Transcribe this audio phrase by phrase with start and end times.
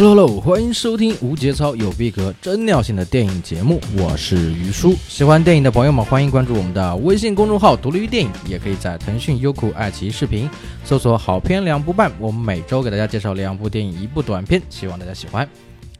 [0.00, 4.94] Hello Hello，欢迎收听无节操有逼格真尿性的电影节目，我是于叔。
[5.06, 10.48] 喜欢电影的朋友们，欢迎关注我们的微信公众号“独立于电影”，也可以在腾讯、优酷、爱奇艺视频
[10.86, 15.46] 搜索“好片两部半”，我们每周给大家介绍两部电影，一部短片，希望大家喜欢。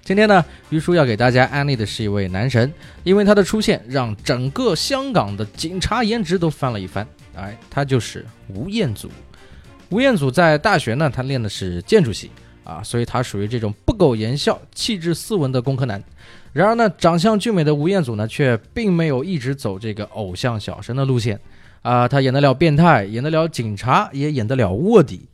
[0.02, 2.72] 今天呢，于叔要给大家安利的是一位男神，
[3.04, 7.06] 因为他的出现让整个香港的警察颜值都翻了一番。
[7.36, 9.10] 哎，他就是吴彦祖。
[9.90, 12.30] 吴彦祖在大学呢，他练的是建筑系。
[12.70, 16.00] 啊，所以他属于这种不苟言笑、气质斯文的工科男。
[16.52, 21.40] 然而呢，长相俊美的吴彦祖呢，却并没有一直走这个偶像小生的路线。
[21.82, 25.26] 啊，他演得了变态，演得了警察，也演得了卧底。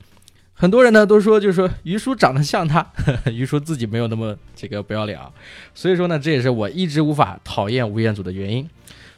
[0.55, 2.87] 很多人呢都说，就是说于叔长得像他，
[3.31, 5.31] 于叔自己没有那么这个不要脸啊。
[5.75, 8.67] 所以说呢，这也是我一直无法讨厌吴彦祖的原因。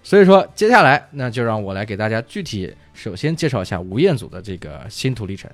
[0.02, 5.50] 所以说，接下来那就让我来给大家具体首先介绍一下吴彦祖的这个星途历程。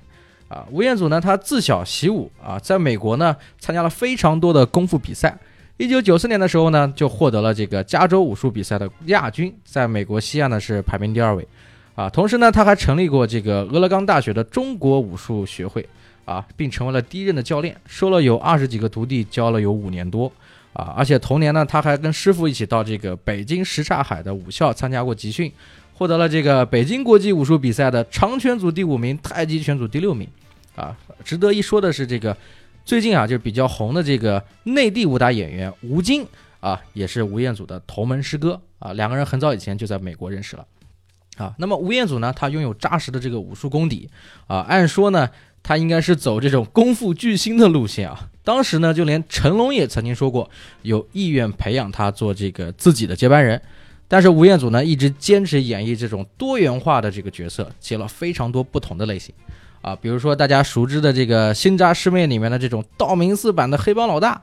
[0.47, 5.35] 啊，吴彦祖呢，他自小习武啊，在美国呢参加了非常多的功夫比赛。
[5.77, 11.45] 一九九四年的时候呢，就获得了这个加州武术比赛的亚军，在美国西岸呢是排名第二位。
[11.95, 15.87] 啊，同时呢，他还成立过这个俄勒冈大学的中国武术学会
[16.25, 20.31] 啊，并成为了第一任的教练，收了有二十几个徒弟，教了有五年多。
[20.73, 25.49] 啊，而且同年呢，他还跟师傅一起到这个北京什刹海的武校参加过集训。
[25.97, 30.27] 获得了这个北京国际武术比赛的长拳组第五名，太极拳组第六名，
[30.75, 32.35] 啊，值得一说的是，这个
[32.83, 36.27] 最近啊就比较红的这个内地武打演员吴京
[36.59, 38.61] 啊，也是吴彦祖的同门师哥。
[38.77, 40.65] 啊，两个人很早以前就在美国认识了，
[41.37, 44.09] 啊，那么吴彦祖呢，他拥有扎实的这个武术功底。
[44.45, 45.27] 啊，按说呢，
[45.63, 50.47] 他应该是走这种功夫巨星的路线啊，当时呢，就连成龙也曾经说过
[50.83, 53.59] 有意愿培养他做这个自己的接班人。
[54.07, 59.33] 但是吴彦祖呢，一直坚持演绎这种多元化的这个角色，接了非常多不同的类型，
[59.81, 64.39] 啊，比如说大家熟知的这个《新扎师妹》里面的这种道明寺版的黑帮老大，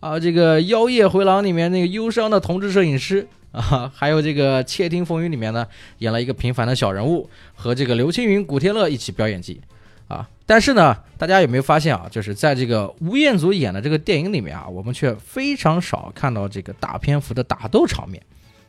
[0.00, 5.66] 啊，这个《妖夜回廊》里面那个忧伤的同志摄影师， 啊，还有这个《窃听风云》里面呢，
[5.98, 9.60] 演了一个平凡的小人物，和这个刘青云、古天乐一起飙演技，
[10.08, 18.22] 啊，但是呢，大家有没有发现啊，就是在这个吴彦祖演的这个电影里面啊，我们却非常少看到这个大篇幅的打斗场面。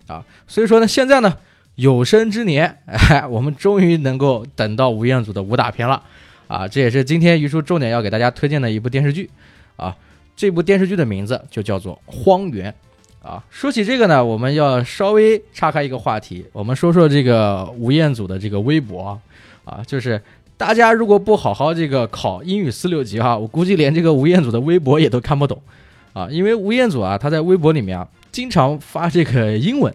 [0.08, 1.38] 啊，所以说呢，现在呢，
[1.76, 6.04] 有生之年， 哎，我们终于能够等到吴彦祖的武打片了，
[6.48, 9.30] 啊，这也是今天于叔重点要给大家推荐的一部电视剧，
[9.78, 9.96] 啊，
[10.36, 12.74] 这部电视剧的名字就叫做《荒原》，
[13.28, 19.18] 啊，说起这个呢，我们要稍微岔开一个话题，我们说说这个吴彦祖的这个微博，
[19.64, 20.22] 啊，就是
[20.58, 25.62] 大家如果不好好这个考英语四六级哈，我估计连这个吴彦祖的微博也都看不懂，
[26.12, 28.06] 啊，因为吴彦祖啊，他在微博里面啊。
[28.34, 29.94] 经常发这个英文，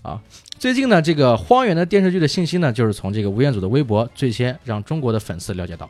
[0.00, 0.18] 啊，
[0.58, 5.88] 最近呢，这个《荒原》的电视剧的信息呢，就是从这个吴彦祖的微博最先让中国的粉丝了解到，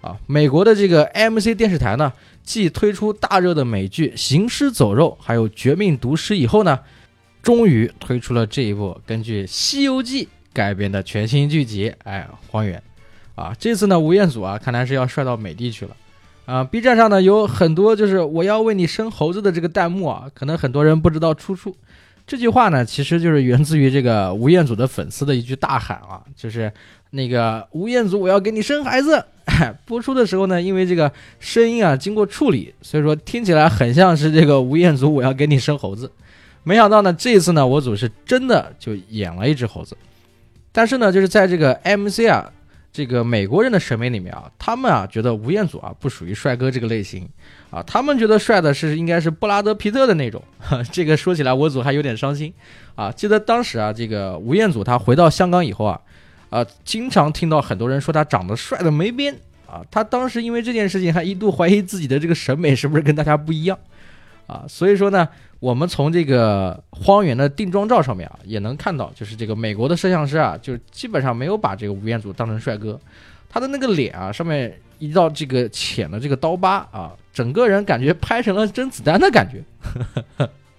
[0.00, 2.12] 啊，美国的这个 MC 电视台呢，
[2.42, 6.80] 继推出大热的美剧《行尸走肉》还有《绝命毒师》以后呢，
[7.40, 12.82] 终于推出了这一部根据《西游记》改编的全新剧集，哎，《荒原》，
[13.40, 15.96] 啊，这次呢，吴彦祖啊，看来是要帅到美帝去了。
[16.48, 21.76] 啊，B 站上呢有很多就是我要为你生猴子的这个弹幕啊，可能很多人不知道出处。
[22.26, 26.72] 这句话呢，其实就是源自于这个吴彦祖的粉丝的一句大喊啊，就是
[27.10, 29.22] 那个吴彦祖我要给你生孩子。
[29.84, 36.10] 播出的时候呢，因为这个声音啊经过处理，所以说听起来很像是这个吴彦祖我要给你生猴子。
[36.64, 39.94] 没想到呢，这一次呢，我组是真的就演了一只猴子。
[40.72, 42.50] 但是呢，就是在这个 MC 啊。
[42.92, 47.28] 这个美国人的审美里面啊，他们啊觉得吴彦祖啊不属于帅哥这个类型
[47.70, 50.42] 啊，他们觉得帅的是应该是布拉德皮特的那种。
[50.90, 52.52] 这个说起来我组还有点伤心
[52.94, 53.12] 啊。
[53.12, 56.00] 记得当时啊，这个吴彦祖他回到香港以后啊，
[56.50, 59.34] 啊，经常听到很多人说他长得帅的没边
[59.66, 59.82] 啊。
[59.90, 63.78] 他当时因为这件事情还一度怀疑自己的这个审美是不是跟大家不一样
[64.48, 64.64] 啊。
[64.66, 65.28] 所以说呢。
[65.60, 72.96] 我们从这个荒原的定妆照上面啊，也能看到，就是这个美国的摄像师啊，就基本上没有把这个吴彦祖当成帅哥，
[73.48, 79.64] 他的那个脸啊，上面一道这个浅的这个刀疤啊，整个人感觉拍成了甄子丹的感觉，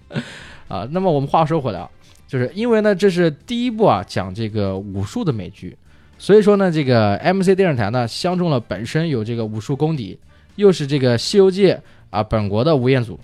[0.69, 1.89] 啊，那么我们话说回来啊，
[2.25, 5.77] 就是因为呢，这是第一部啊讲这个武术的美剧，
[6.17, 10.17] 所以说呢，这个 MC 电视台呢相中了本身有这个武术功底，
[10.55, 11.67] 又是这个《西游记》
[12.11, 13.19] 啊本国的吴彦祖。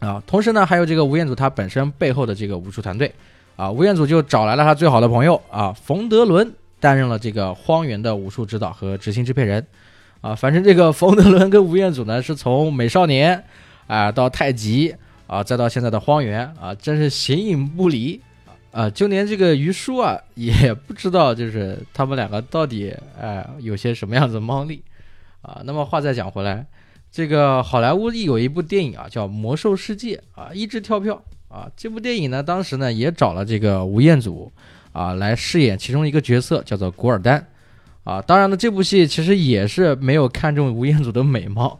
[0.00, 3.10] 啊，同时呢，还有这个吴彦祖他本身背后的这个武术团队，
[3.56, 9.66] 啊，吴彦祖就找来了他最好的朋友啊，冯德伦担任了这个荒原的武术指导和执行制片人，
[10.20, 13.42] 啊，反正这个冯德伦跟吴彦祖呢，是从美少年
[13.86, 14.94] 啊到太极
[15.26, 18.20] 啊，再到现在的荒原啊，真是形影不离
[18.72, 24.82] 啊，就连这个于叔啊也不知道，就是他们两个到底哎有些什么样子猫腻
[25.40, 25.62] 啊。
[25.64, 26.66] 那么话再讲回来。
[27.14, 31.70] 这个好莱坞有一部电影啊，叫《魔兽世界》啊，一直跳票啊。
[31.76, 34.50] 这部电影呢，当时呢也找了这个吴彦祖
[34.90, 37.46] 啊来饰演其中一个角色，叫做古尔丹
[38.02, 38.20] 啊。
[38.20, 41.78] 当然呢，这部戏其实也是没有看中吴彦祖的美貌，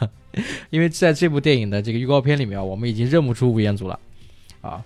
[0.68, 3.98] 因为在这部电影的这个预告片里面，我们已经认不出吴彦祖了
[4.60, 4.84] 啊。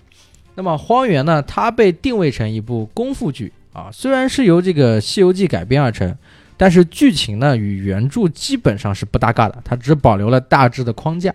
[0.55, 6.17] 那么《荒原》呢，它被定位成一部功夫剧啊，虽然是由这个《西游记》改编而成。
[6.61, 11.33] 但是剧情呢与原著基本上是不搭嘎的，它只保留了大致的框架，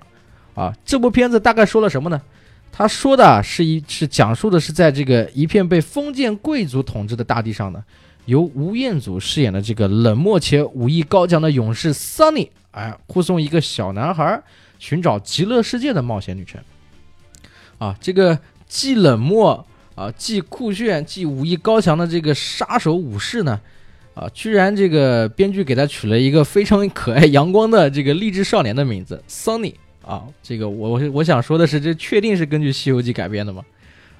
[0.54, 2.22] 啊，这部片子大概说了什么呢？
[2.70, 7.82] 他说的是一是讲述的是在这个一片被封建贵族统治的大地上呢，
[8.26, 14.40] 由吴彦祖饰演的这个冷漠且武艺高强的勇士 Sunny，哎，护送一个小男孩
[14.78, 16.60] 寻找极乐世界的冒险旅程，
[17.78, 18.38] 啊，这个
[18.68, 23.60] 既冷漠啊，既酷炫，既武艺高强的这个杀手武士呢？
[24.16, 33.62] 啊，居然这个编剧给他取了一个非常可爱、阳光的这个励志少年的名字，Sunny 啊，这个我我我想说的是，这确定是根据《西游记》改编的吗？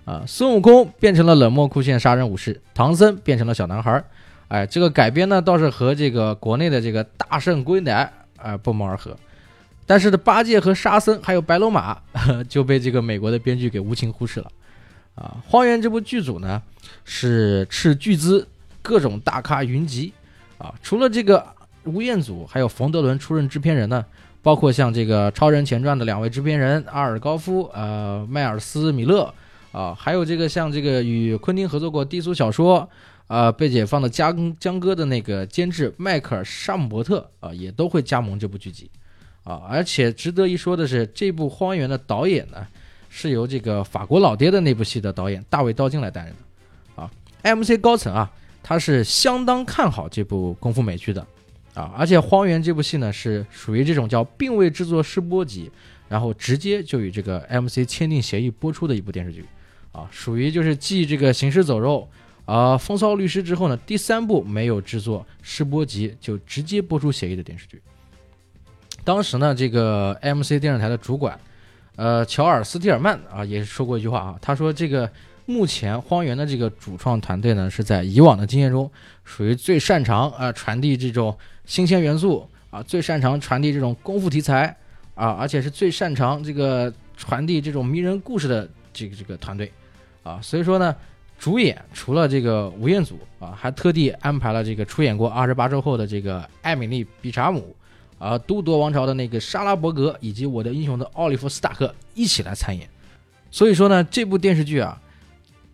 [0.04, 4.04] 啊，孙悟空变成了冷漠酷炫杀人武士，唐僧变成了小男孩，
[4.48, 9.16] 哎，这个改编呢倒是和这个国内的这个大圣归来啊不谋而合，
[9.87, 11.98] 但是的八戒和沙僧还有白龙马
[12.50, 14.50] 就被这个美国的编剧给无情忽视了。
[15.14, 16.60] 啊，《荒原》这部剧组呢
[17.06, 18.46] 是斥巨资。
[18.87, 20.12] 各种大咖云集，
[20.59, 21.44] 啊，除了这个
[21.83, 24.06] 吴彦祖，还有冯德伦出任制片人呢，
[24.43, 29.35] 包括像这个《超人前传》的两位制片人阿尔高夫，呃，迈尔斯米勒，
[29.73, 32.88] 啊，还有这个像这个与昆汀合作过低俗小说，
[33.27, 38.89] 啊，被解放的江江哥的那个监制迈克尔沙姆伯特，啊，也都会加盟这部剧集，
[39.43, 42.65] 啊，而且值得一说的是，这部《荒原》的导演呢，
[43.09, 47.11] 是由这个法国老爹的那部戏的导演大卫刀金来担任的，啊
[47.43, 48.31] ，MC 高层啊。
[48.69, 51.25] 他是相当看好这部功夫美剧的，
[51.73, 55.71] 啊，而且《荒原》这部戏呢是属于这种叫并未制作试播集，
[56.09, 59.45] 然后直接就与这个 MC 签订协议播出的一部电视剧，
[59.93, 62.09] 啊，属于就是继这个《行尸走肉》
[62.53, 67.81] 啊《风骚律师》之后呢，第三部没有制作试播集就直接播出协议的电视剧。
[69.05, 71.39] 当时呢，这个 MC 电视台的主管，
[71.95, 75.09] 呃，乔尔斯蒂尔曼啊，也说过一句话啊，他说这个。
[75.48, 78.90] 目前荒原的这个主创团队呢，是在以往的经验中，
[79.25, 84.76] 属于最擅长啊传递这种新鲜元素啊，最擅长传递这种功夫题材
[85.14, 89.70] 啊，而且是最擅长这个传递这种迷人故事的这个这个团队
[90.25, 90.40] 啊。
[90.43, 90.94] 所以说呢，
[91.38, 97.72] 主演除了这个吴彦祖啊，还特地安排了这个出演过《二十八周后》的这个艾米丽·比查姆
[98.19, 102.88] 啊，《都铎王朝》的那个莎拉伯格以及《我的英雄》的奥利弗·斯塔克一起来参演。
[103.52, 105.00] 所以说呢，这部电视剧啊。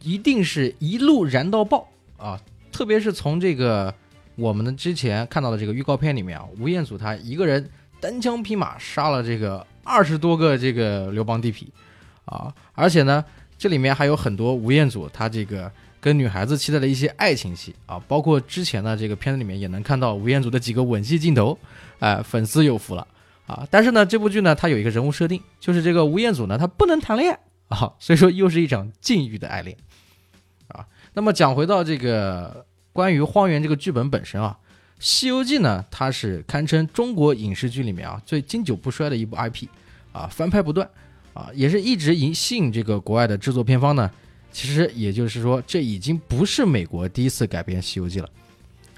[0.02, 2.40] 一定是一路燃到爆啊！
[2.70, 3.94] 特别是从这个
[4.36, 7.68] 我们之前看到的这个预告片里面啊，吴彦祖他一个人
[8.00, 11.66] 单枪匹马杀了这个二十多个这个刘邦地痞
[12.24, 12.52] 啊！
[12.74, 13.24] 而且呢，
[13.58, 15.70] 这里面还有很多吴彦祖他这个
[16.00, 21.56] 跟女孩子期待的一些爱情戏啊，包括之前的这个片子里面也能看到吴彦祖的几个吻戏镜头，
[22.00, 23.06] 哎，粉丝有福了
[23.46, 23.66] 啊！
[23.70, 27.38] 但是呢，这部剧呢，它有一个人物设定，就是这个吴彦祖呢，他不能谈恋爱
[27.72, 29.76] 啊，所以说又是一场禁欲的爱恋。
[30.68, 34.58] 啊那么讲回到这个关于《荒原》这个剧本本身啊，
[34.98, 39.66] 《西游记》呢，它是堪称中国影视剧里面啊最经久不衰的一部 IP，
[40.12, 40.88] 啊翻拍不断，
[41.34, 44.10] 啊也是一直引吸引这个国外的制作片方呢。
[44.52, 48.28] 其实也就是说，这已经不是美国第一次改编《西游记》了，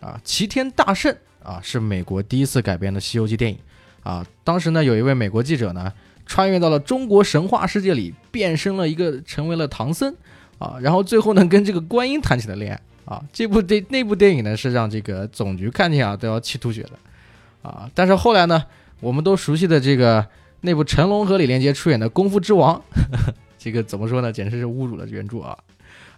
[0.01, 3.59] 啊，齐天大圣啊是美国第一次改编的《西游记》电影，
[4.03, 5.93] 啊，当时呢有一位美国记者呢
[6.27, 10.15] 穿越到了中国神话世界里，变身了一个成为了唐僧。
[10.59, 12.81] 啊，然后最后呢，跟这个观音谈起了恋爱
[13.13, 13.21] 啊。
[13.33, 17.91] 这部电那部电影呢，是让这个总局看见啊都要气吐血的啊。
[17.93, 18.65] 但是后来呢，
[19.01, 20.25] 我们都熟悉的这个
[20.61, 24.33] 那部成龙和李连杰出演的《功夫之王》，呵 呵这个怎么说呢？
[24.33, 25.59] 简直是侮辱了原著啊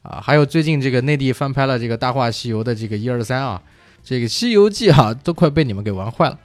[0.03, 0.21] 啊！
[0.21, 3.61] 还有最近这个内地翻拍了这个《大话西游》的这个一二三啊，
[4.05, 6.39] 这个《西游记》哈都快被你们给玩坏了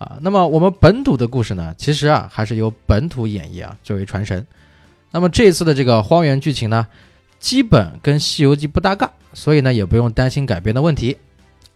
[0.00, 0.18] 啊。
[0.22, 4.44] 那么我们本土的故事呢，其实啊还是由本土演绎啊作为传神。
[5.12, 6.88] 那么这次的这个荒原剧情呢？
[7.38, 11.16] 基本跟《西游记》不搭嘎，所以呢也不用担心改编的问题。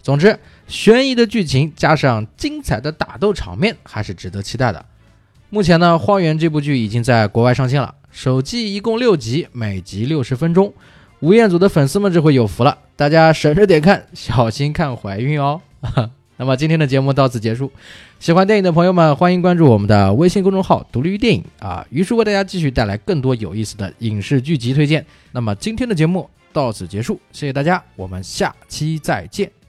[0.02, 0.38] 总之，
[0.68, 4.84] 悬疑的剧情加上精彩的打斗场面，还是值得期待的。
[5.48, 10.74] 目前呢，《荒原》这部剧已经在国外上线了，首季一共六集，每集六十分钟。
[11.20, 15.62] 吴彦祖的粉丝们这回有福了，大家省着点看，小心看怀孕哦。
[16.36, 17.70] 那么今天的节目到此结束，
[18.18, 25.04] 喜欢电影的朋友们欢迎关注我们的微信公众号“独立于电影”啊，于是为大家继续带来更多有意思的影视剧集推荐。
[25.32, 29.63] 那么今天的节目到此结束，谢谢大家，我们下期再见。